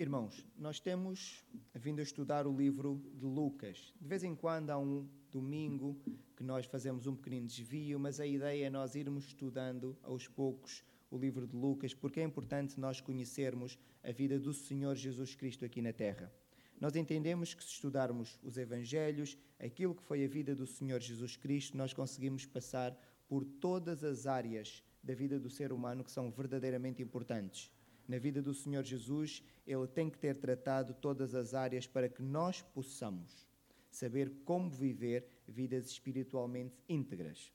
[0.00, 3.92] Irmãos, nós temos vindo a estudar o livro de Lucas.
[4.00, 5.94] De vez em quando há um domingo
[6.34, 10.82] que nós fazemos um pequenino desvio, mas a ideia é nós irmos estudando aos poucos
[11.10, 15.66] o livro de Lucas, porque é importante nós conhecermos a vida do Senhor Jesus Cristo
[15.66, 16.32] aqui na terra.
[16.80, 21.36] Nós entendemos que se estudarmos os Evangelhos, aquilo que foi a vida do Senhor Jesus
[21.36, 22.98] Cristo, nós conseguimos passar
[23.28, 27.70] por todas as áreas da vida do ser humano que são verdadeiramente importantes
[28.10, 29.40] na vida do Senhor Jesus,
[29.70, 33.46] ele tem que ter tratado todas as áreas para que nós possamos
[33.90, 37.52] saber como viver vidas espiritualmente íntegras.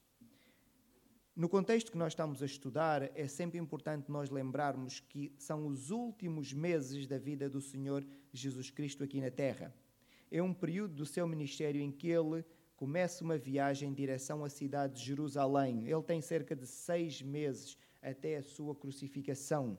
[1.34, 5.90] No contexto que nós estamos a estudar, é sempre importante nós lembrarmos que são os
[5.90, 9.74] últimos meses da vida do Senhor Jesus Cristo aqui na Terra.
[10.30, 12.42] É um período do seu ministério em que ele
[12.74, 15.86] começa uma viagem em direção à cidade de Jerusalém.
[15.86, 19.78] Ele tem cerca de seis meses até a sua crucificação.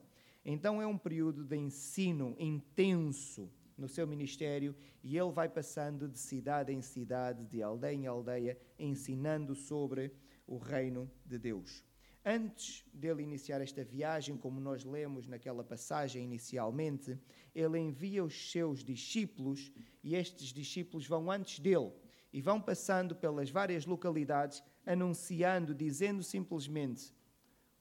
[0.49, 4.73] Então é um período de ensino intenso no seu ministério
[5.03, 10.09] e ele vai passando de cidade em cidade, de aldeia em aldeia, ensinando sobre
[10.47, 11.83] o reino de Deus.
[12.23, 17.19] Antes dele iniciar esta viagem, como nós lemos naquela passagem inicialmente,
[17.53, 19.69] ele envia os seus discípulos
[20.01, 21.91] e estes discípulos vão antes dele
[22.31, 27.13] e vão passando pelas várias localidades, anunciando, dizendo simplesmente: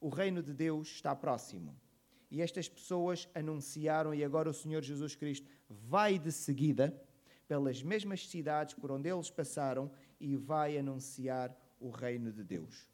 [0.01, 1.86] O reino de Deus está próximo
[2.37, 6.95] e estas pessoas anunciaram, e agora o Senhor Jesus Cristo vai de seguida
[7.48, 12.91] pelas mesmas cidades por onde eles passaram e vai anunciar o reino de Deus.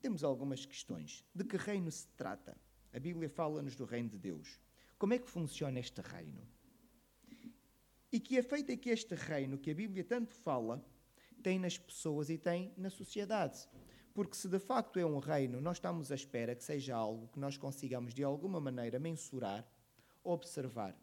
[0.00, 1.24] Temos algumas questões.
[1.34, 2.56] De que reino se trata?
[2.92, 4.60] A Bíblia fala-nos do reino de Deus.
[4.96, 6.46] Como é que funciona este reino?
[8.12, 10.80] E que efeito é que este reino, que a Bíblia tanto fala,
[11.42, 13.68] tem nas pessoas e tem na sociedade?
[14.14, 17.40] Porque se de facto é um reino, nós estamos à espera que seja algo que
[17.40, 19.68] nós consigamos de alguma maneira mensurar,
[20.22, 20.96] observar.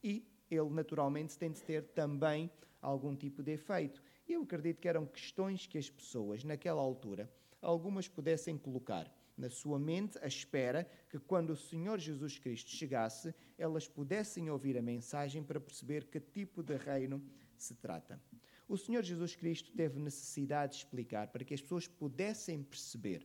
[0.00, 2.48] E ele naturalmente tem de ter também
[2.80, 4.00] algum tipo de efeito.
[4.28, 7.28] E eu acredito que eram questões que as pessoas, naquela altura,
[7.60, 13.34] algumas pudessem colocar na sua mente à espera que quando o Senhor Jesus Cristo chegasse,
[13.58, 17.20] elas pudessem ouvir a mensagem para perceber que tipo de reino
[17.56, 18.20] se trata.
[18.68, 23.24] O Senhor Jesus Cristo teve necessidade de explicar para que as pessoas pudessem perceber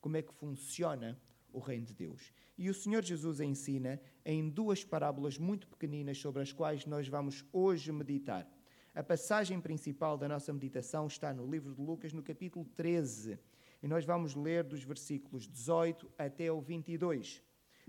[0.00, 1.18] como é que funciona
[1.50, 2.32] o reino de Deus.
[2.58, 7.42] E o Senhor Jesus ensina em duas parábolas muito pequeninas sobre as quais nós vamos
[7.52, 8.46] hoje meditar.
[8.94, 13.38] A passagem principal da nossa meditação está no livro de Lucas, no capítulo 13,
[13.82, 17.42] e nós vamos ler dos versículos 18 até o 22.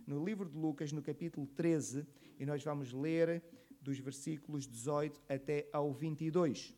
[0.05, 2.05] No livro de Lucas, no capítulo 13,
[2.39, 3.43] e nós vamos ler
[3.87, 6.75] dos versículos 18 até ao 22.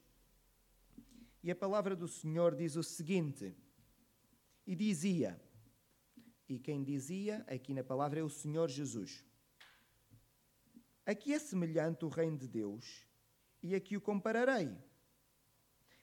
[1.41, 3.55] E a palavra do Senhor diz o seguinte:
[4.67, 5.41] E dizia,
[6.47, 9.25] e quem dizia aqui na palavra é o Senhor Jesus.
[11.03, 13.07] Aqui é semelhante o reino de Deus,
[13.63, 14.69] e aqui o compararei.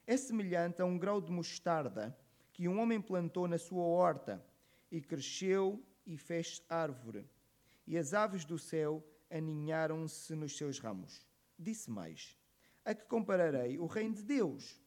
[0.09, 2.19] É semelhante a um grão de mostarda
[2.53, 4.45] que um homem plantou na sua horta,
[4.91, 7.28] e cresceu e fez árvore,
[7.87, 11.26] e as aves do céu aninharam-se nos seus ramos.
[11.59, 12.37] Disse mais:
[12.84, 14.81] A que compararei o reino de Deus?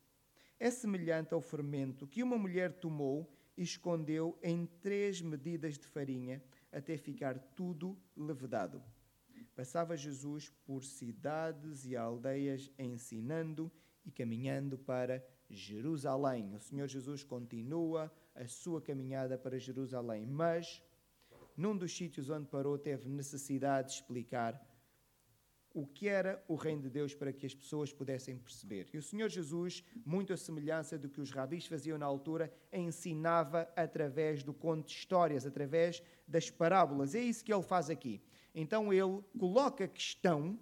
[0.59, 6.43] É semelhante ao fermento que uma mulher tomou e escondeu em três medidas de farinha
[6.71, 8.83] até ficar tudo levedado.
[9.55, 13.71] Passava Jesus por cidades e aldeias ensinando
[14.05, 16.55] e caminhando para Jerusalém.
[16.55, 20.81] O Senhor Jesus continua a sua caminhada para Jerusalém, mas
[21.59, 24.65] num dos sítios onde parou, teve necessidade de explicar
[25.73, 28.87] o que era o reino de Deus para que as pessoas pudessem perceber.
[28.93, 33.69] E o Senhor Jesus, muito à semelhança do que os rabis faziam na altura, ensinava
[33.75, 37.13] através do conto de histórias, através das parábolas.
[37.13, 38.21] É isso que ele faz aqui.
[38.55, 40.57] Então ele coloca a questão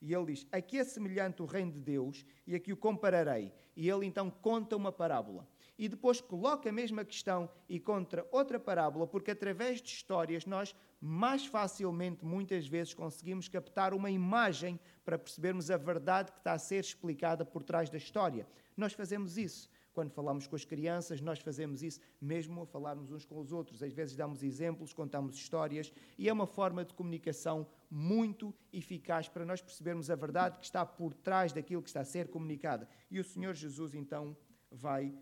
[0.00, 3.52] e ele diz: Aqui é semelhante o reino de Deus e aqui o compararei.
[3.76, 5.46] E ele então conta uma parábola
[5.78, 10.74] e depois coloca a mesma questão e contra outra parábola, porque através de histórias nós
[11.00, 16.58] mais facilmente, muitas vezes, conseguimos captar uma imagem para percebermos a verdade que está a
[16.58, 18.46] ser explicada por trás da história.
[18.76, 19.68] Nós fazemos isso.
[19.92, 23.80] Quando falamos com as crianças, nós fazemos isso mesmo a falarmos uns com os outros.
[23.82, 29.44] Às vezes damos exemplos, contamos histórias e é uma forma de comunicação muito eficaz para
[29.44, 32.88] nós percebermos a verdade que está por trás daquilo que está a ser comunicada.
[33.08, 34.36] E o Senhor Jesus então
[34.68, 35.14] vai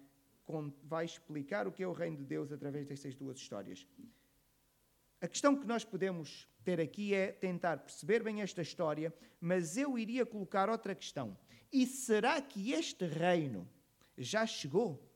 [0.82, 3.86] vai explicar o que é o reino de Deus através destas duas histórias.
[5.20, 9.96] A questão que nós podemos ter aqui é tentar perceber bem esta história, mas eu
[9.98, 11.36] iria colocar outra questão.
[11.72, 13.68] E será que este reino
[14.18, 15.08] já chegou?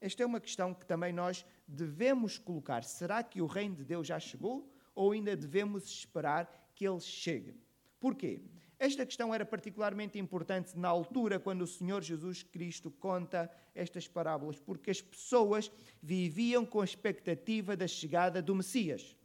[0.00, 2.84] Esta é uma questão que também nós devemos colocar.
[2.84, 4.70] Será que o reino de Deus já chegou?
[4.94, 7.54] Ou ainda devemos esperar que ele chegue.
[7.98, 8.42] Porquê?
[8.78, 14.58] Esta questão era particularmente importante na altura quando o Senhor Jesus Cristo conta estas parábolas,
[14.58, 15.70] porque as pessoas
[16.02, 19.16] viviam com a expectativa da chegada do Messias.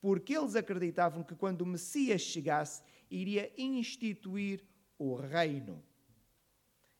[0.00, 4.64] Porque eles acreditavam que quando o Messias chegasse, iria instituir
[4.98, 5.82] o reino.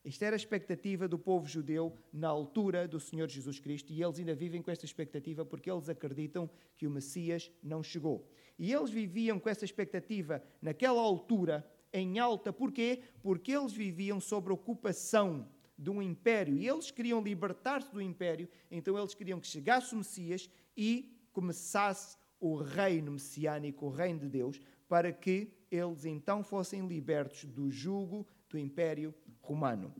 [0.03, 4.17] Esta era a expectativa do povo judeu na altura do Senhor Jesus Cristo e eles
[4.17, 8.29] ainda vivem com esta expectativa porque eles acreditam que o Messias não chegou.
[8.57, 12.51] E eles viviam com essa expectativa naquela altura em alta.
[12.51, 13.01] Porquê?
[13.21, 15.47] Porque eles viviam sob ocupação
[15.77, 19.97] de um império e eles queriam libertar-se do império, então eles queriam que chegasse o
[19.97, 26.87] Messias e começasse o reino messiânico, o reino de Deus, para que eles então fossem
[26.87, 29.93] libertos do jugo do império romano.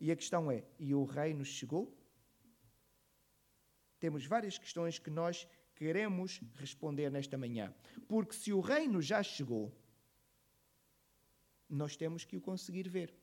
[0.00, 1.96] E a questão é: e o reino chegou?
[3.98, 5.46] Temos várias questões que nós
[5.76, 7.72] queremos responder nesta manhã.
[8.08, 9.72] Porque se o reino já chegou,
[11.76, 13.14] nós temos que o conseguir ver.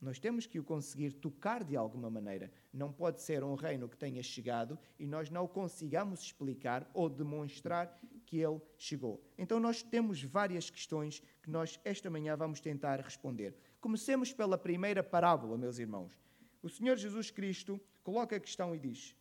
[0.00, 2.50] Nós temos que o conseguir tocar de alguma maneira.
[2.72, 7.98] Não pode ser um reino que tenha chegado e nós não consigamos explicar ou demonstrar
[8.26, 9.22] que ele chegou.
[9.38, 13.56] Então, nós temos várias questões que nós, esta manhã, vamos tentar responder.
[13.80, 16.12] Comecemos pela primeira parábola, meus irmãos.
[16.62, 19.16] O Senhor Jesus Cristo coloca a questão e diz: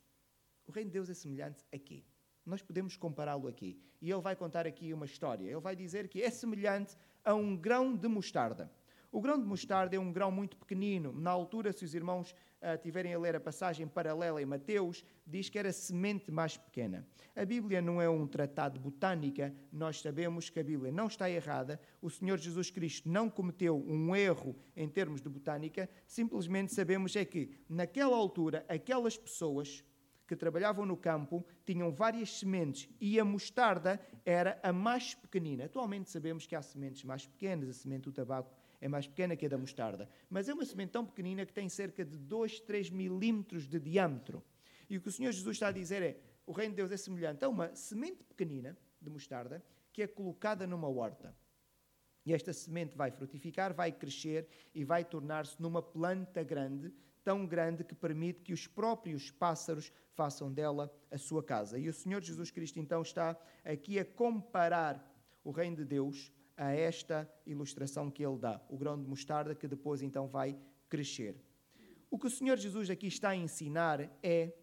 [0.67, 2.03] O reino de Deus é semelhante a quê?
[2.45, 3.79] Nós podemos compará-lo aqui.
[4.01, 5.45] E ele vai contar aqui uma história.
[5.45, 6.95] Ele vai dizer que é semelhante
[7.25, 8.71] a um grão de mostarda.
[9.11, 11.13] O grão de mostarda é um grão muito pequenino.
[11.13, 15.47] Na altura, se os irmãos uh, tiverem a ler a passagem paralela em Mateus, diz
[15.47, 17.07] que era semente mais pequena.
[17.33, 21.29] A Bíblia não é um tratado de botânica, nós sabemos que a Bíblia não está
[21.29, 21.79] errada.
[22.01, 27.23] O Senhor Jesus Cristo não cometeu um erro em termos de botânica, simplesmente sabemos é
[27.23, 29.81] que, naquela altura, aquelas pessoas
[30.27, 35.65] que trabalhavam no campo tinham várias sementes e a mostarda era a mais pequenina.
[35.65, 39.45] Atualmente sabemos que há sementes mais pequenas, a semente do tabaco é mais pequena que
[39.45, 42.89] a da mostarda, mas é uma semente tão pequenina que tem cerca de 2, 3
[42.89, 44.43] milímetros de diâmetro.
[44.89, 46.97] E o que o Senhor Jesus está a dizer é: o reino de Deus é
[46.97, 51.35] semelhante a uma semente pequenina de mostarda que é colocada numa horta.
[52.25, 56.91] E esta semente vai frutificar, vai crescer e vai tornar-se numa planta grande,
[57.25, 61.77] tão grande que permite que os próprios pássaros façam dela a sua casa.
[61.79, 63.35] E o Senhor Jesus Cristo então está
[63.65, 65.03] aqui a comparar
[65.43, 69.67] o reino de Deus a esta ilustração que ele dá, o grão de mostarda que
[69.67, 70.57] depois então vai
[70.87, 71.35] crescer.
[72.09, 74.53] O que o Senhor Jesus aqui está a ensinar é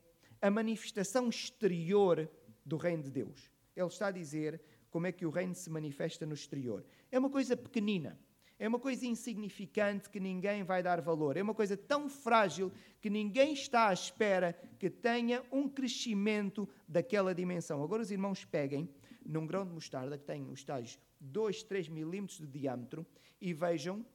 [0.40, 2.30] a manifestação exterior
[2.64, 3.50] do reino de Deus.
[3.76, 6.84] Ele está a dizer como é que o reino se manifesta no exterior.
[7.10, 8.18] É uma coisa pequenina,
[8.62, 12.70] é uma coisa insignificante que ninguém vai dar valor, é uma coisa tão frágil
[13.00, 17.82] que ninguém está à espera que tenha um crescimento daquela dimensão.
[17.82, 18.88] Agora os irmãos peguem
[19.26, 23.04] num grão de mostarda que tem os tais 2, 3 milímetros de diâmetro
[23.40, 24.06] e vejam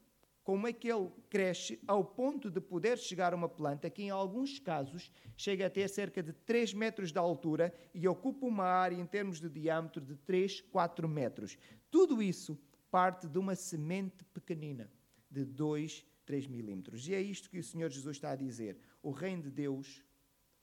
[0.45, 4.11] como é que ele cresce ao ponto de poder chegar a uma planta que, em
[4.11, 8.95] alguns casos, chega a ter cerca de 3 metros de altura e ocupa uma área
[8.95, 11.57] em termos de diâmetro de 3, 4 metros.
[11.91, 12.57] Tudo isso
[12.89, 14.91] parte de uma semente pequenina,
[15.29, 17.07] de 2, 3 milímetros.
[17.07, 18.77] E é isto que o Senhor Jesus está a dizer.
[19.01, 20.03] O reino de Deus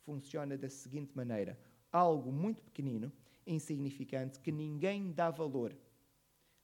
[0.03, 1.59] funciona da seguinte maneira:
[1.91, 3.13] algo muito pequenino,
[3.47, 5.77] insignificante, que ninguém dá valor,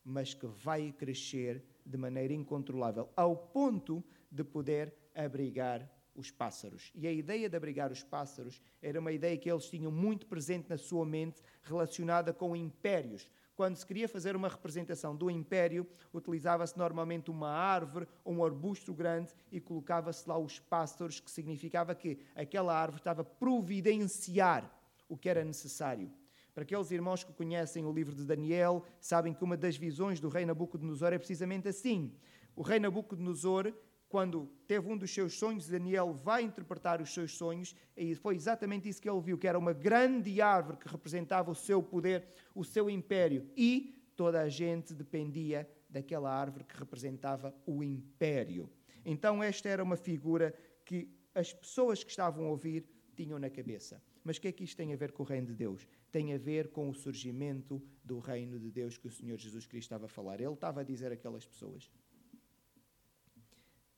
[0.04, 6.92] mas que vai crescer de maneira incontrolável, ao ponto de poder abrigar os pássaros.
[6.94, 10.68] E a ideia de abrigar os pássaros era uma ideia que eles tinham muito presente
[10.68, 13.28] na sua mente, relacionada com impérios.
[13.60, 18.94] Quando se queria fazer uma representação do império, utilizava-se normalmente uma árvore ou um arbusto
[18.94, 24.74] grande e colocava-se lá os pássaros, que significava que aquela árvore estava a providenciar
[25.06, 26.10] o que era necessário.
[26.54, 30.30] Para aqueles irmãos que conhecem o livro de Daniel, sabem que uma das visões do
[30.30, 32.14] rei Nabucodonosor é precisamente assim.
[32.56, 33.74] O rei Nabucodonosor,
[34.10, 38.88] quando teve um dos seus sonhos, Daniel vai interpretar os seus sonhos, e foi exatamente
[38.88, 42.64] isso que ele viu, que era uma grande árvore que representava o seu poder, o
[42.64, 48.68] seu império, e toda a gente dependia daquela árvore que representava o império.
[49.04, 50.52] Então esta era uma figura
[50.84, 54.02] que as pessoas que estavam a ouvir tinham na cabeça.
[54.24, 55.86] Mas o que é que isto tem a ver com o reino de Deus?
[56.10, 59.86] Tem a ver com o surgimento do reino de Deus que o Senhor Jesus Cristo
[59.86, 60.40] estava a falar.
[60.40, 61.88] Ele estava a dizer àquelas pessoas.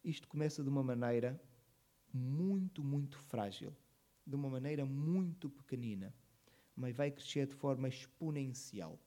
[0.05, 1.41] Isto começa de uma maneira
[2.13, 3.75] muito, muito frágil,
[4.27, 6.13] de uma maneira muito pequenina,
[6.75, 8.99] mas vai crescer de forma exponencial.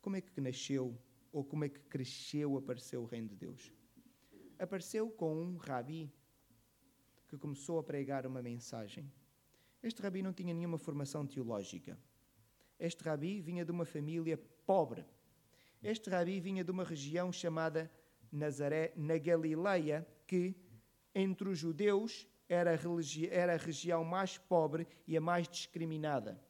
[0.00, 0.98] Como é que nasceu,
[1.32, 3.72] ou como é que cresceu, apareceu o reino de Deus?
[4.58, 6.12] Apareceu com um rabi
[7.28, 9.12] que começou a pregar uma mensagem.
[9.82, 11.98] Este rabi não tinha nenhuma formação teológica.
[12.78, 14.36] Este rabi vinha de uma família
[14.66, 15.04] pobre.
[15.82, 17.90] Este rabi vinha de uma região chamada
[18.36, 20.54] Nazaré, na Galileia, que
[21.14, 22.78] entre os judeus era a,
[23.30, 26.40] era a região mais pobre e a mais discriminada.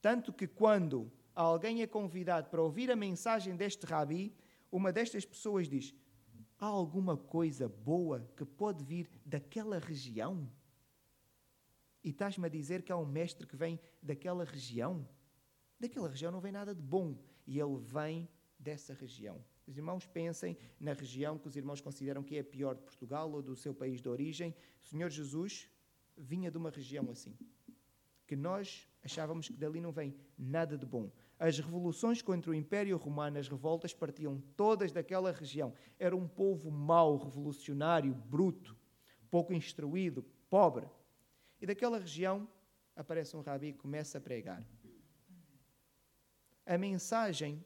[0.00, 4.34] Tanto que quando alguém é convidado para ouvir a mensagem deste rabi,
[4.70, 5.94] uma destas pessoas diz:
[6.58, 10.50] Há alguma coisa boa que pode vir daquela região?
[12.02, 15.08] E estás-me a dizer que há um mestre que vem daquela região?
[15.80, 17.16] Daquela região não vem nada de bom.
[17.46, 19.42] E ele vem dessa região.
[19.66, 23.30] Os irmãos pensem na região que os irmãos consideram que é a pior de Portugal
[23.30, 24.54] ou do seu país de origem.
[24.82, 25.70] O Senhor Jesus
[26.16, 27.36] vinha de uma região assim.
[28.26, 31.10] Que nós achávamos que dali não vem nada de bom.
[31.38, 35.74] As revoluções contra o Império Romano, as revoltas partiam todas daquela região.
[35.98, 38.76] Era um povo mau, revolucionário, bruto,
[39.30, 40.88] pouco instruído, pobre.
[41.60, 42.48] E daquela região
[42.94, 44.64] aparece um rabi e começa a pregar.
[46.64, 47.62] A mensagem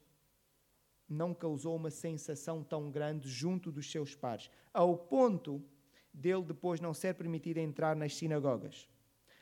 [1.08, 5.62] não causou uma sensação tão grande junto dos seus pares, ao ponto
[6.12, 8.88] dele depois não ser permitido entrar nas sinagogas.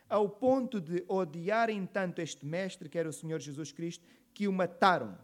[0.09, 4.53] Ao ponto de odiarem tanto este mestre, que era o Senhor Jesus Cristo, que o
[4.53, 5.17] mataram.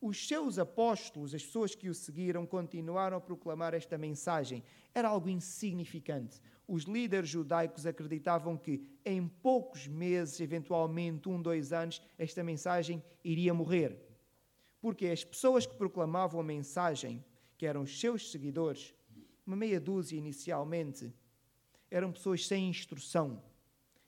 [0.00, 4.64] Os seus apóstolos, as pessoas que o seguiram, continuaram a proclamar esta mensagem.
[4.94, 6.40] Era algo insignificante.
[6.66, 13.52] Os líderes judaicos acreditavam que em poucos meses, eventualmente um, dois anos, esta mensagem iria
[13.52, 14.09] morrer.
[14.80, 17.22] Porque as pessoas que proclamavam a mensagem,
[17.58, 18.94] que eram os seus seguidores,
[19.46, 21.12] uma meia dúzia inicialmente,
[21.90, 23.42] eram pessoas sem instrução,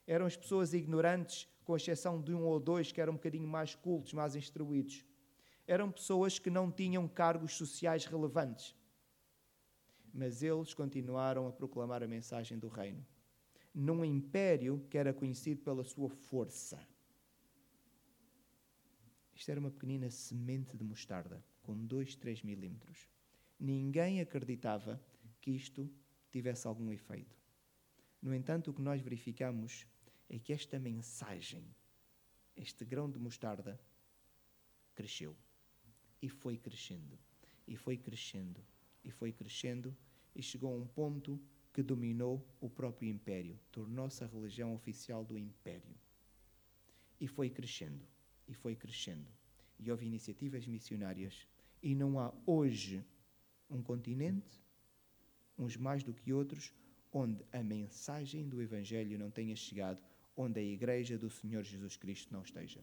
[0.07, 3.75] eram as pessoas ignorantes, com exceção de um ou dois que eram um bocadinho mais
[3.75, 5.05] cultos, mais instruídos.
[5.65, 8.75] Eram pessoas que não tinham cargos sociais relevantes.
[10.13, 13.05] Mas eles continuaram a proclamar a mensagem do reino,
[13.73, 16.79] num império que era conhecido pela sua força
[19.43, 23.09] isto era uma pequenina semente de mostarda, com 2, 3 milímetros.
[23.59, 25.03] Ninguém acreditava
[25.41, 25.91] que isto
[26.31, 27.37] tivesse algum efeito.
[28.21, 29.85] No entanto, o que nós verificamos
[30.29, 31.65] é que esta mensagem,
[32.55, 33.77] este grão de mostarda,
[34.95, 35.35] cresceu.
[36.21, 37.19] E foi crescendo,
[37.67, 38.65] e foi crescendo,
[39.03, 39.93] e foi crescendo,
[40.33, 41.37] e chegou a um ponto
[41.73, 45.93] que dominou o próprio império, tornou-se a religião oficial do império.
[47.19, 48.12] E foi crescendo
[48.47, 49.27] e foi crescendo.
[49.79, 51.47] E houve iniciativas missionárias.
[51.81, 53.03] E não há hoje
[53.69, 54.61] um continente,
[55.57, 56.73] uns mais do que outros,
[57.11, 60.01] onde a mensagem do Evangelho não tenha chegado,
[60.35, 62.81] onde a Igreja do Senhor Jesus Cristo não esteja.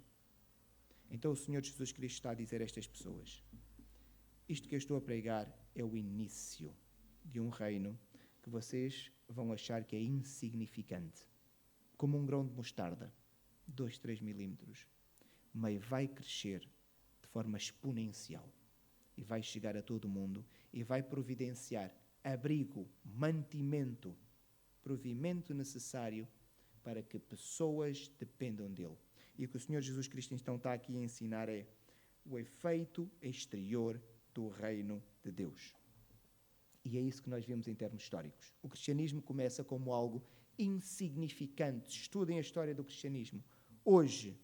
[1.11, 3.43] Então o Senhor Jesus Cristo está a dizer a estas pessoas:
[4.49, 6.75] Isto que eu estou a pregar é o início
[7.25, 7.99] de um reino
[8.43, 11.27] que vocês vão achar que é insignificante,
[11.97, 13.13] como um grão de mostarda,
[13.67, 14.87] 2, 3 milímetros
[15.53, 16.61] mas vai crescer
[17.21, 18.49] de forma exponencial
[19.17, 21.93] e vai chegar a todo mundo e vai providenciar
[22.23, 24.17] abrigo, mantimento,
[24.83, 26.27] provimento necessário
[26.83, 28.97] para que pessoas dependam dele.
[29.37, 31.67] E o que o Senhor Jesus Cristo então está aqui a ensinar é
[32.25, 34.01] o efeito exterior
[34.35, 35.75] do reino de Deus.
[36.85, 38.55] E é isso que nós vemos em termos históricos.
[38.63, 40.23] O cristianismo começa como algo
[40.59, 42.01] insignificante.
[42.01, 43.43] Estudem a história do cristianismo.
[43.85, 44.39] Hoje,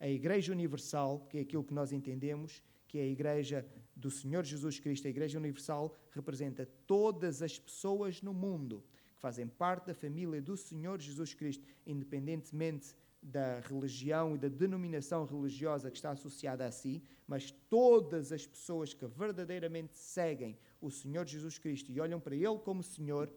[0.00, 4.44] a Igreja Universal, que é aquilo que nós entendemos, que é a Igreja do Senhor
[4.44, 9.94] Jesus Cristo, a Igreja Universal representa todas as pessoas no mundo que fazem parte da
[9.94, 16.64] família do Senhor Jesus Cristo, independentemente da religião e da denominação religiosa que está associada
[16.64, 22.20] a si, mas todas as pessoas que verdadeiramente seguem o Senhor Jesus Cristo e olham
[22.20, 23.30] para Ele como Senhor,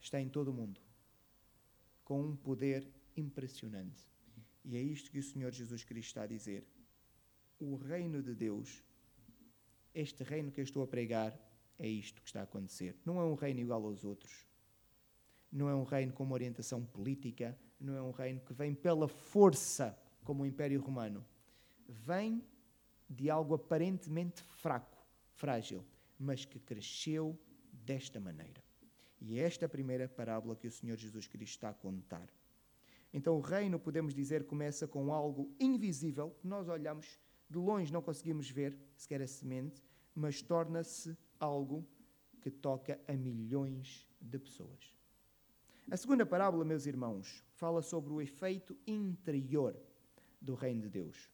[0.00, 0.80] está em todo o mundo,
[2.04, 4.15] com um poder impressionante.
[4.66, 6.66] E é isto que o Senhor Jesus Cristo está a dizer.
[7.58, 8.82] O reino de Deus,
[9.94, 11.38] este reino que eu estou a pregar,
[11.78, 12.96] é isto que está a acontecer.
[13.04, 14.44] Não é um reino igual aos outros.
[15.52, 17.56] Não é um reino com uma orientação política.
[17.78, 21.24] Não é um reino que vem pela força, como o Império Romano.
[21.88, 22.44] Vem
[23.08, 24.98] de algo aparentemente fraco,
[25.36, 25.84] frágil,
[26.18, 27.38] mas que cresceu
[27.72, 28.60] desta maneira.
[29.20, 32.28] E é esta a primeira parábola que o Senhor Jesus Cristo está a contar.
[33.12, 38.02] Então o reino, podemos dizer, começa com algo invisível, que nós olhamos de longe, não
[38.02, 39.82] conseguimos ver, sequer a semente,
[40.14, 41.86] mas torna-se algo
[42.40, 44.94] que toca a milhões de pessoas.
[45.90, 49.76] A segunda parábola, meus irmãos, fala sobre o efeito interior
[50.40, 51.30] do reino de Deus.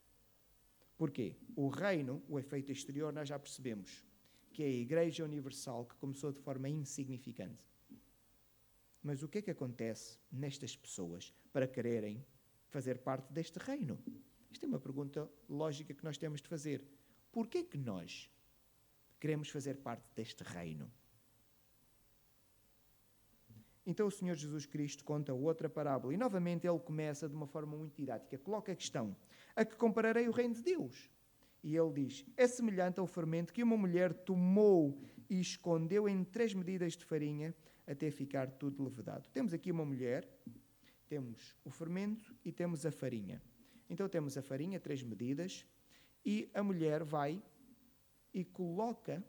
[0.96, 1.36] Porquê?
[1.56, 4.04] O reino, o efeito exterior, nós já percebemos
[4.52, 7.64] que é a Igreja Universal que começou de forma insignificante.
[9.02, 12.24] Mas o que é que acontece nestas pessoas para quererem
[12.68, 13.98] fazer parte deste reino?
[14.50, 16.86] Isto é uma pergunta lógica que nós temos de fazer.
[17.32, 18.30] Por que que nós
[19.18, 20.90] queremos fazer parte deste reino?
[23.84, 27.76] Então o Senhor Jesus Cristo conta outra parábola e novamente ele começa de uma forma
[27.76, 28.38] muito didática.
[28.38, 29.16] Coloca a questão:
[29.56, 31.10] a que compararei o reino de Deus?
[31.64, 36.54] E ele diz: é semelhante ao fermento que uma mulher tomou e escondeu em três
[36.54, 37.54] medidas de farinha
[37.86, 39.28] até ficar tudo levedado.
[39.30, 40.28] Temos aqui uma mulher,
[41.08, 43.42] temos o fermento e temos a farinha.
[43.88, 45.66] Então temos a farinha, três medidas,
[46.24, 47.42] e a mulher vai
[48.32, 49.22] e coloca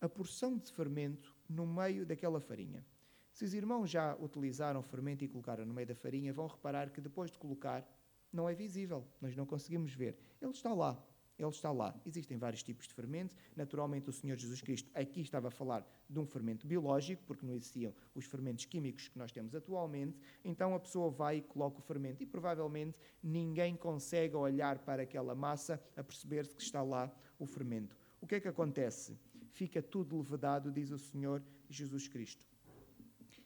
[0.00, 2.84] a porção de fermento no meio daquela farinha.
[3.32, 7.00] Se os irmãos já utilizaram fermento e colocaram no meio da farinha, vão reparar que
[7.00, 7.84] depois de colocar,
[8.32, 10.16] não é visível, nós não conseguimos ver.
[10.40, 11.02] Ele está lá,
[11.38, 11.94] ele está lá.
[12.06, 13.36] Existem vários tipos de fermento.
[13.56, 17.54] Naturalmente, o Senhor Jesus Cristo aqui estava a falar de um fermento biológico, porque não
[17.54, 20.18] existiam os fermentos químicos que nós temos atualmente.
[20.44, 25.34] Então a pessoa vai e coloca o fermento e provavelmente ninguém consegue olhar para aquela
[25.34, 27.96] massa a perceber-se que está lá o fermento.
[28.20, 29.18] O que é que acontece?
[29.50, 32.46] Fica tudo levedado, diz o Senhor Jesus Cristo.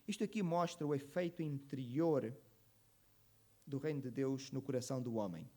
[0.07, 2.35] Isto aqui mostra o efeito interior
[3.67, 5.49] do reino de Deus no coração do homem.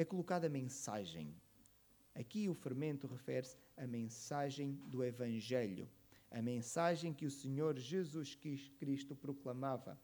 [0.00, 1.26] É colocada a mensagem.
[2.14, 5.86] Aqui o fermento refere-se à mensagem do Evangelho,
[6.30, 8.34] a mensagem que o Senhor Jesus
[8.78, 10.00] Cristo proclamava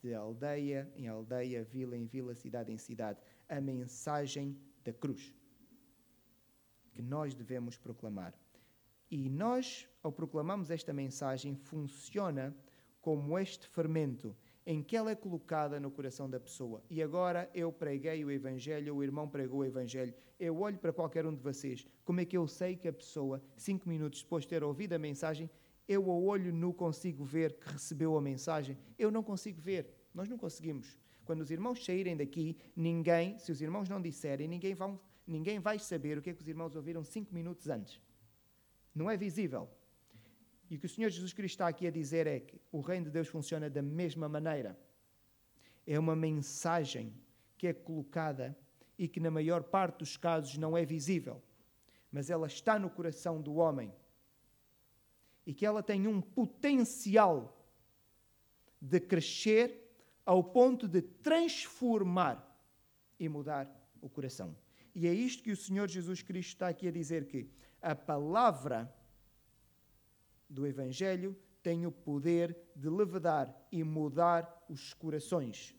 [0.00, 5.34] de aldeia em aldeia, vila em vila, cidade em cidade, a mensagem da cruz
[6.92, 8.32] que nós devemos proclamar.
[9.10, 12.56] E nós, ao proclamarmos esta mensagem, funciona
[13.00, 16.82] como este fermento em que ela é colocada no coração da pessoa.
[16.90, 20.14] E agora eu preguei o Evangelho, o irmão pregou o Evangelho.
[20.38, 21.86] Eu olho para qualquer um de vocês.
[22.04, 24.98] Como é que eu sei que a pessoa, cinco minutos depois de ter ouvido a
[24.98, 25.50] mensagem,
[25.88, 28.78] eu ao olho nu consigo ver que recebeu a mensagem?
[28.98, 29.92] Eu não consigo ver.
[30.14, 30.98] Nós não conseguimos.
[31.24, 35.78] Quando os irmãos saírem daqui, ninguém, se os irmãos não disserem, ninguém, vão, ninguém vai
[35.78, 38.00] saber o que é que os irmãos ouviram cinco minutos antes.
[38.94, 39.68] Não é visível.
[40.70, 43.06] E o que o Senhor Jesus Cristo está aqui a dizer é que o reino
[43.06, 44.78] de Deus funciona da mesma maneira.
[45.84, 47.12] É uma mensagem
[47.58, 48.56] que é colocada
[48.96, 51.42] e que, na maior parte dos casos, não é visível,
[52.12, 53.92] mas ela está no coração do homem
[55.44, 57.66] e que ela tem um potencial
[58.80, 59.90] de crescer
[60.24, 62.46] ao ponto de transformar
[63.18, 63.68] e mudar
[64.00, 64.56] o coração.
[64.94, 67.50] E é isto que o Senhor Jesus Cristo está aqui a dizer que
[67.82, 68.94] a palavra
[70.50, 75.74] do Evangelho tem o poder de levedar e mudar os corações.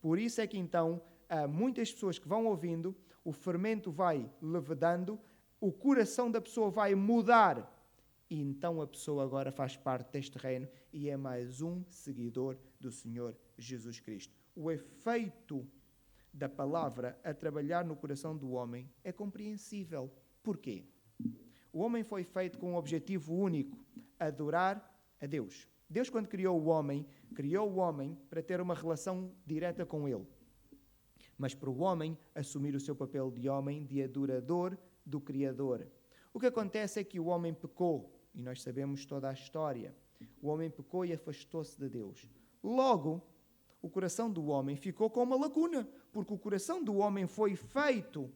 [0.00, 5.20] Por isso é que então há muitas pessoas que vão ouvindo, o fermento vai levedando,
[5.60, 7.70] o coração da pessoa vai mudar.
[8.30, 12.90] E então a pessoa agora faz parte deste reino e é mais um seguidor do
[12.90, 14.34] Senhor Jesus Cristo.
[14.56, 15.66] O efeito
[16.32, 20.10] da palavra a trabalhar no coração do homem é compreensível.
[20.42, 20.84] Porquê?
[21.72, 23.78] O homem foi feito com um objetivo único:
[24.26, 25.68] adorar a Deus.
[25.88, 30.26] Deus, quando criou o homem, criou o homem para ter uma relação direta com Ele.
[31.36, 35.86] Mas para o homem assumir o seu papel de homem, de adorador do Criador.
[36.32, 39.94] O que acontece é que o homem pecou, e nós sabemos toda a história.
[40.40, 42.28] O homem pecou e afastou-se de Deus.
[42.62, 43.22] Logo,
[43.82, 48.30] o coração do homem ficou com uma lacuna, porque o coração do homem foi feito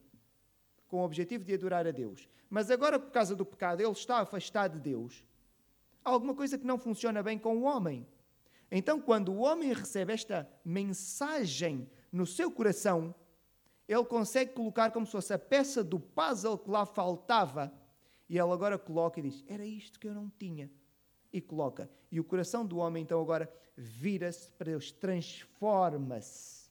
[0.86, 2.28] com o objetivo de adorar a Deus.
[2.50, 5.24] Mas agora, por causa do pecado, ele está afastado de Deus.
[6.08, 8.06] Alguma coisa que não funciona bem com o homem.
[8.70, 13.14] Então, quando o homem recebe esta mensagem no seu coração,
[13.86, 17.72] ele consegue colocar como se fosse a peça do puzzle que lá faltava.
[18.28, 20.70] E ele agora coloca e diz: Era isto que eu não tinha.
[21.32, 21.90] E coloca.
[22.10, 26.68] E o coração do homem, então, agora vira-se para Deus, transforma-se.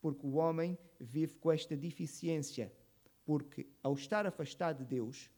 [0.00, 2.72] Porque o homem vive com esta deficiência
[3.24, 5.30] porque ao estar afastado de Deus,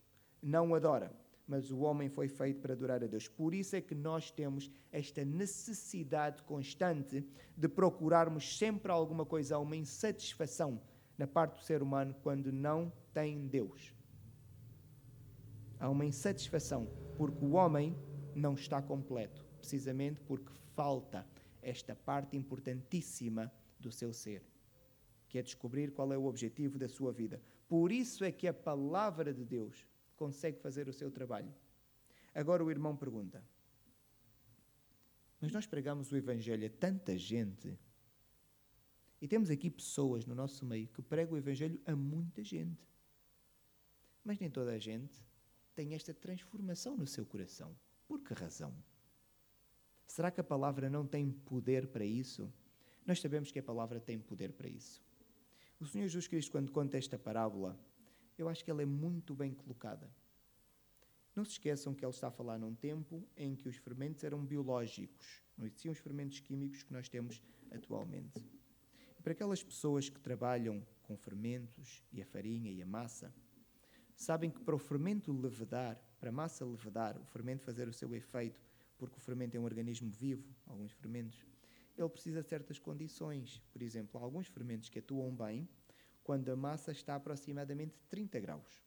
[0.42, 1.12] não adora.
[1.46, 3.28] Mas o homem foi feito para adorar a Deus.
[3.28, 7.26] Por isso é que nós temos esta necessidade constante
[7.56, 10.80] de procurarmos sempre alguma coisa, uma insatisfação
[11.18, 13.94] na parte do ser humano quando não tem Deus.
[15.78, 17.96] Há uma insatisfação porque o homem
[18.34, 21.26] não está completo, precisamente porque falta
[21.62, 24.42] esta parte importantíssima do seu ser,
[25.28, 27.40] que é descobrir qual é o objetivo da sua vida.
[27.68, 31.52] Por isso é que a palavra de Deus consegue fazer o seu trabalho.
[32.34, 33.42] Agora o irmão pergunta:
[35.40, 37.78] Mas nós pregamos o Evangelho a tanta gente.
[39.20, 42.86] E temos aqui pessoas no nosso meio que pregam o Evangelho a muita gente.
[44.22, 45.14] Mas nem toda a gente
[45.74, 47.76] tem esta transformação no seu coração.
[48.06, 48.74] Por que razão?
[50.06, 52.52] Será que a palavra não tem poder para isso?
[53.06, 55.02] Nós sabemos que a palavra tem poder para isso.
[55.80, 57.78] O Senhor Jesus Cristo, quando conta esta parábola,
[58.36, 60.10] eu acho que ela é muito bem colocada.
[61.34, 64.44] Não se esqueçam que ele está a falar num tempo em que os fermentos eram
[64.44, 67.42] biológicos, não existiam os fermentos químicos que nós temos
[67.72, 68.40] atualmente.
[69.18, 73.34] E para aquelas pessoas que trabalham com fermentos e a farinha e a massa,
[74.14, 78.14] sabem que para o fermento levedar, para a massa levedar, o fermento fazer o seu
[78.14, 78.60] efeito,
[78.96, 81.44] porque o fermento é um organismo vivo, alguns fermentos,
[81.96, 83.62] ele precisa de certas condições.
[83.72, 85.68] Por exemplo, há alguns fermentos que atuam bem
[86.24, 88.82] quando a massa está aproximadamente 30 graus.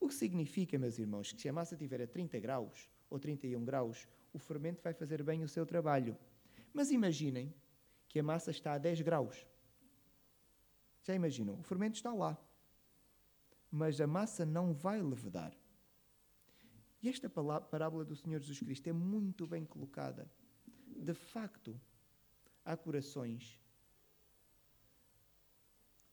[0.00, 3.62] O que significa, meus irmãos, que se a massa estiver a 30 graus ou 31
[3.64, 6.16] graus, o fermento vai fazer bem o seu trabalho.
[6.72, 7.54] Mas imaginem
[8.08, 9.46] que a massa está a 10 graus.
[11.02, 11.60] Já imaginam?
[11.60, 12.36] O fermento está lá.
[13.70, 15.52] Mas a massa não vai levedar.
[17.02, 20.30] E esta parábola do Senhor Jesus Cristo é muito bem colocada.
[20.86, 21.78] De facto,
[22.64, 23.60] há corações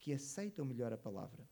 [0.08, 1.46] que aceitam melhor a palavra.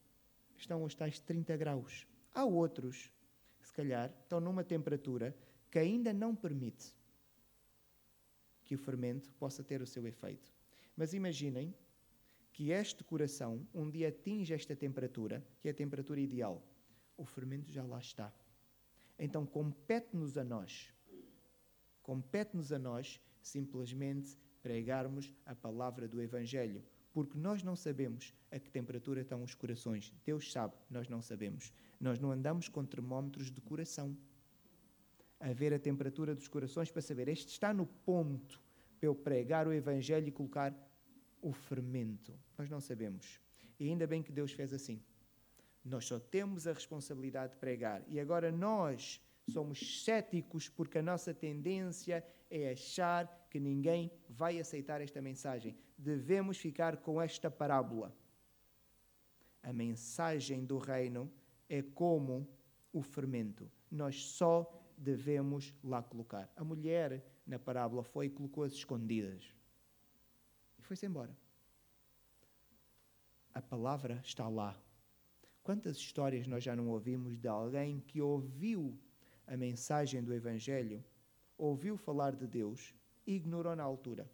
[0.56, 2.08] Estão aos tais 30 graus.
[2.34, 3.12] Há outros,
[3.60, 5.36] que se calhar, estão numa temperatura
[5.70, 6.96] que ainda não permite
[8.64, 10.54] que o fermento possa ter o seu efeito.
[10.96, 11.76] Mas imaginem
[12.54, 16.66] que este coração um dia atinge esta temperatura, que é a temperatura ideal.
[17.18, 18.34] O fermento já lá está.
[19.20, 20.94] Então compete-nos a nós,
[22.02, 26.82] compete-nos a nós simplesmente pregarmos a palavra do Evangelho,
[27.16, 30.14] porque nós não sabemos a que temperatura estão os corações.
[30.26, 31.72] Deus sabe, nós não sabemos.
[31.98, 34.18] Nós não andamos com termómetros de coração
[35.40, 38.62] a ver a temperatura dos corações para saber este está no ponto
[39.00, 40.76] para eu pregar o Evangelho e colocar
[41.42, 42.38] o fermento.
[42.58, 43.40] Nós não sabemos.
[43.80, 45.02] E ainda bem que Deus fez assim.
[45.86, 48.04] Nós só temos a responsabilidade de pregar.
[48.10, 55.00] E agora nós somos céticos porque a nossa tendência é achar que ninguém vai aceitar
[55.00, 55.78] esta mensagem.
[55.98, 58.16] Devemos ficar com esta parábola.
[59.64, 61.32] A mensagem do reino
[61.70, 62.48] é como
[62.94, 63.70] o fermento.
[63.90, 66.52] Nós só devemos lá colocar.
[66.56, 69.54] A mulher na parábola foi e colocou as escondidas.
[70.78, 71.36] E foi-se embora.
[73.54, 74.80] A palavra está lá.
[75.64, 79.00] Quantas histórias nós já não ouvimos de alguém que ouviu
[79.48, 81.04] a mensagem do Evangelho,
[81.58, 82.94] ouviu falar de Deus
[83.26, 84.30] e ignorou na altura?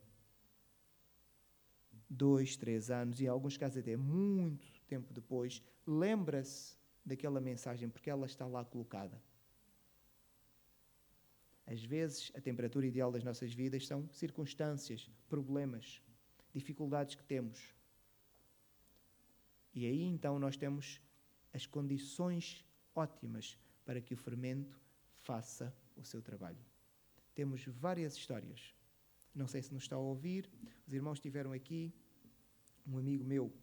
[2.13, 8.09] Dois, três anos, e em alguns casos até muito tempo depois, lembra-se daquela mensagem porque
[8.09, 9.17] ela está lá colocada.
[11.65, 16.01] Às vezes, a temperatura ideal das nossas vidas são circunstâncias, problemas,
[16.53, 17.73] dificuldades que temos.
[19.73, 20.99] E aí então nós temos
[21.53, 24.77] as condições ótimas para que o fermento
[25.15, 26.59] faça o seu trabalho.
[27.33, 28.75] Temos várias histórias.
[29.33, 30.49] Não sei se nos está a ouvir,
[30.85, 31.93] os irmãos estiveram aqui.
[32.85, 33.53] Um amigo meu,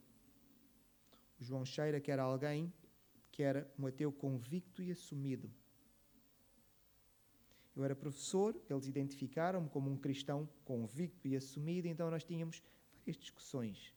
[1.41, 2.73] o João Cheira, que era alguém
[3.31, 5.49] que era um ateu convicto e assumido.
[7.77, 12.61] Eu era professor, eles identificaram-me como um cristão convicto e assumido, então nós tínhamos
[12.97, 13.95] várias discussões.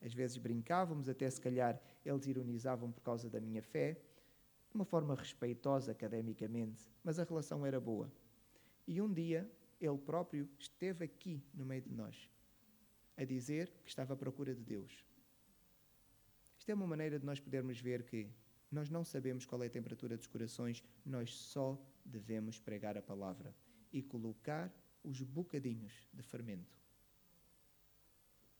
[0.00, 3.94] Às vezes brincávamos, até se calhar eles ironizavam por causa da minha fé,
[4.70, 8.12] de uma forma respeitosa academicamente, mas a relação era boa.
[8.86, 12.30] E um dia ele próprio esteve aqui no meio de nós,
[13.16, 15.04] a dizer que estava à procura de Deus.
[16.58, 18.28] Isto é uma maneira de nós podermos ver que
[18.70, 23.54] nós não sabemos qual é a temperatura dos corações, nós só devemos pregar a palavra
[23.92, 26.76] e colocar os bocadinhos de fermento,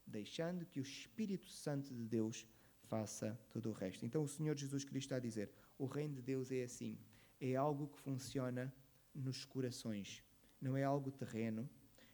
[0.07, 2.47] deixando que o Espírito Santo de Deus
[2.85, 4.07] faça todo o resto.
[4.07, 6.99] Então o Senhor Jesus Cristo está a dizer: o reino de Deus é assim,
[7.41, 8.73] é algo que funciona
[9.15, 10.23] nos corações,
[10.61, 11.69] não é algo terreno,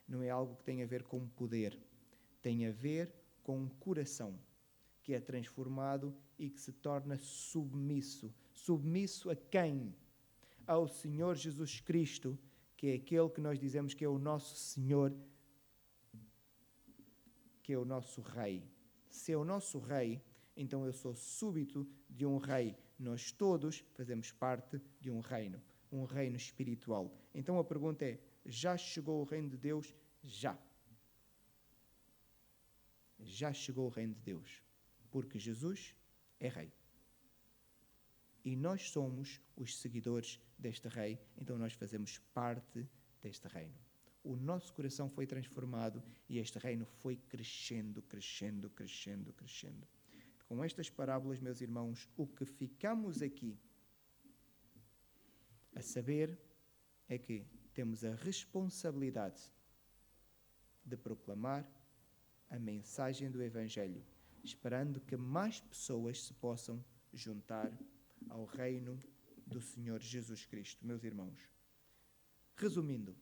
[0.07, 1.79] não é algo que tem a ver com poder,
[2.43, 4.39] tem a ver com um coração
[5.03, 8.35] que é transformado e que se torna submisso.
[8.53, 9.95] Submisso a quem?
[10.67, 12.39] Ao Senhor Jesus Cristo,
[12.77, 15.15] que é aquele que nós dizemos que é o nosso Senhor,
[17.63, 18.63] que é o nosso Rei.
[19.11, 20.23] Se é o nosso Rei,
[20.57, 22.77] então eu sou súbito de um Rei.
[22.99, 27.13] Nós todos fazemos parte de um reino, um reino espiritual.
[27.35, 29.95] Então a pergunta é: já chegou o reino de Deus?
[30.23, 30.59] Já.
[33.19, 34.65] Já chegou o reino de Deus
[35.15, 35.95] porque Jesus
[36.41, 36.73] é Rei.
[38.45, 42.85] E nós somos os seguidores deste Rei, então nós fazemos parte
[43.23, 43.79] deste reino.
[44.25, 49.87] O nosso coração foi transformado e este reino foi crescendo, crescendo, crescendo, crescendo.
[50.49, 53.57] Com estas parábolas, meus irmãos, o que ficamos aqui
[55.77, 56.37] a saber
[57.09, 59.43] é que temos a responsabilidade
[60.85, 61.69] de proclamar
[62.49, 64.05] a mensagem do Evangelho,
[64.43, 67.73] esperando que mais pessoas se possam juntar
[68.29, 68.99] ao reino
[69.47, 71.39] do Senhor Jesus Cristo, meus irmãos.
[72.57, 73.17] Resumindo,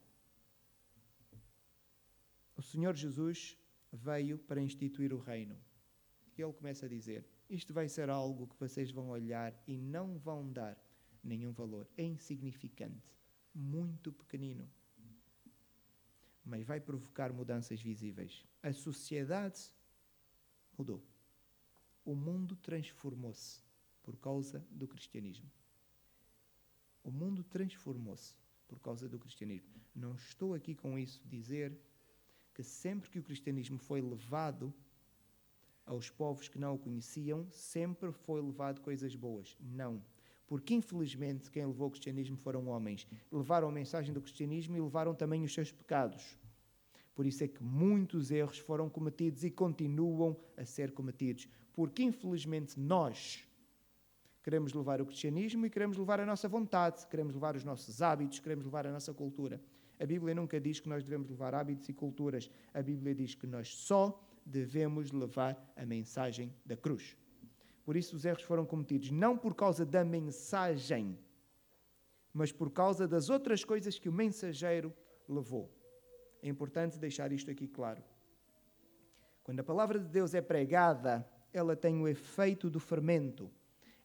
[2.54, 3.58] o Senhor Jesus
[3.92, 5.56] veio para instituir o reino.
[6.36, 10.18] E ele começa a dizer: Isto vai ser algo que vocês vão olhar e não
[10.18, 10.78] vão dar
[11.22, 11.88] nenhum valor.
[11.96, 13.16] É insignificante,
[13.54, 14.68] muito pequenino.
[16.44, 18.44] Mas vai provocar mudanças visíveis.
[18.62, 19.70] A sociedade
[20.76, 21.02] mudou.
[22.04, 23.60] O mundo transformou-se
[24.02, 25.50] por causa do cristianismo.
[27.04, 28.34] O mundo transformou-se
[28.66, 29.80] por causa do cristianismo.
[29.94, 31.78] Não estou aqui com isso dizer
[32.54, 34.74] que sempre que o cristianismo foi levado
[35.84, 39.56] aos povos que não o conheciam, sempre foi levado coisas boas.
[39.60, 40.02] Não.
[40.46, 43.06] Porque, infelizmente, quem levou o cristianismo foram homens.
[43.30, 46.36] Levaram a mensagem do cristianismo e levaram também os seus pecados.
[47.14, 51.48] Por isso é que muitos erros foram cometidos e continuam a ser cometidos.
[51.74, 53.42] Porque, infelizmente, nós
[54.42, 58.38] queremos levar o cristianismo e queremos levar a nossa vontade, queremos levar os nossos hábitos,
[58.38, 59.60] queremos levar a nossa cultura.
[60.00, 62.50] A Bíblia nunca diz que nós devemos levar hábitos e culturas.
[62.74, 67.16] A Bíblia diz que nós só devemos levar a mensagem da cruz.
[67.84, 71.18] Por isso os erros foram cometidos não por causa da mensagem,
[72.32, 74.92] mas por causa das outras coisas que o mensageiro
[75.28, 75.70] levou.
[76.42, 78.02] É importante deixar isto aqui claro.
[79.42, 83.50] Quando a palavra de Deus é pregada, ela tem o efeito do fermento.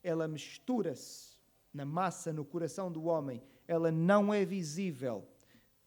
[0.02, 1.38] Ela mistura-se
[1.72, 3.42] na massa, no coração do homem.
[3.66, 5.26] Ela não é visível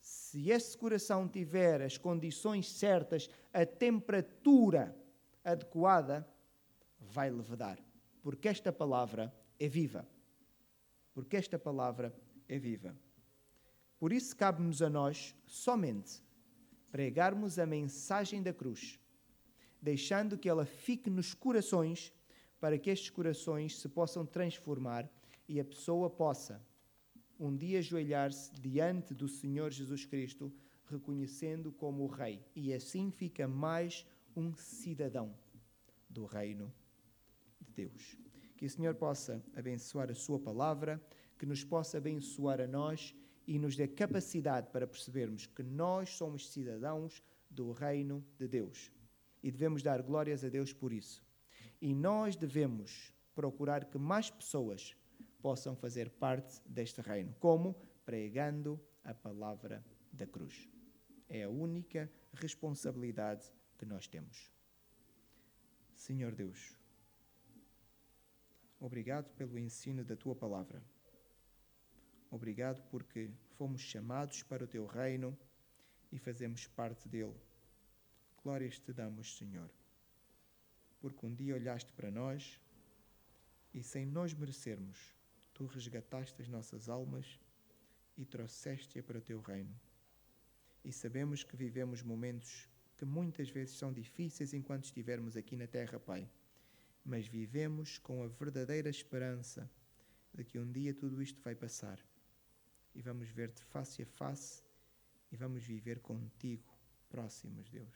[0.02, 4.96] se esse coração tiver as condições certas, a temperatura
[5.44, 6.28] adequada,
[7.02, 7.80] vai levedar.
[8.22, 10.08] Porque esta palavra é viva.
[11.14, 12.16] Porque esta palavra
[12.48, 12.96] é viva.
[14.00, 16.24] Por isso cabe-nos a nós somente
[16.92, 19.00] pregarmos a mensagem da cruz,
[19.82, 22.14] deixando que ela fique nos corações,
[22.60, 25.10] para que estes corações se possam transformar
[25.48, 26.62] e a pessoa possa
[27.40, 30.54] um dia ajoelhar-se diante do Senhor Jesus Cristo,
[30.86, 35.34] reconhecendo como o Rei, e assim fica mais um cidadão
[36.08, 36.72] do reino
[37.86, 38.18] Deus.
[38.58, 41.02] Que o Senhor possa abençoar a Sua palavra,
[41.38, 43.16] que nos possa abençoar a nós
[43.48, 48.92] e nos dê capacidade para percebermos que nós somos cidadãos do reino de Deus
[49.44, 51.24] e devemos dar glórias a Deus por isso.
[51.82, 54.96] E nós devemos procurar que mais pessoas
[55.42, 57.34] possam fazer parte deste reino.
[57.40, 57.74] Como?
[58.06, 60.70] Pregando a palavra da cruz.
[61.28, 64.52] É a única responsabilidade que nós temos.
[65.96, 66.76] Senhor Deus,
[68.82, 70.84] obrigado pelo ensino da tua palavra.
[72.32, 75.38] Obrigado porque fomos chamados para o teu reino
[76.12, 77.36] e fazemos parte dele.
[78.44, 79.70] Glórias te damos, Senhor,
[81.00, 82.60] porque um dia olhaste para nós
[83.72, 85.16] e, sem nós merecermos,
[85.54, 87.40] tu resgataste as nossas almas
[88.18, 89.80] e trouxeste-a para o teu reino.
[90.84, 92.68] E sabemos que vivemos momentos
[92.98, 96.28] que muitas vezes são difíceis enquanto estivermos aqui na terra, Pai,
[97.04, 99.70] mas vivemos com a verdadeira esperança
[100.34, 102.00] de que um dia tudo isto vai passar
[102.94, 104.64] e vamos ver-te face a face
[105.32, 106.78] e vamos viver contigo
[107.10, 107.94] próximos, Deus.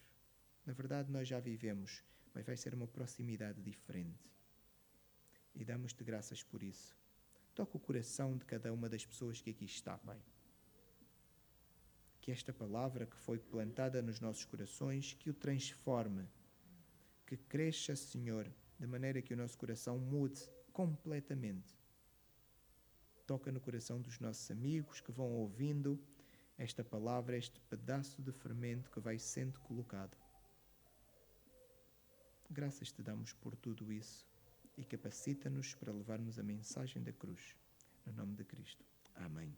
[0.65, 4.31] Na verdade, nós já vivemos, mas vai ser uma proximidade diferente.
[5.53, 6.97] E damos-te graças por isso.
[7.53, 10.21] Toca o coração de cada uma das pessoas que aqui está, Pai.
[12.19, 16.27] Que esta palavra que foi plantada nos nossos corações, que o transforme,
[17.25, 21.77] que cresça, Senhor, de maneira que o nosso coração mude completamente.
[23.25, 25.99] Toca no coração dos nossos amigos que vão ouvindo
[26.57, 30.17] esta palavra, este pedaço de fermento que vai sendo colocado.
[32.49, 34.27] Graças te damos por tudo isso
[34.77, 37.55] e capacita-nos para levarmos a mensagem da cruz.
[38.05, 38.85] No nome de Cristo.
[39.15, 39.57] Amém.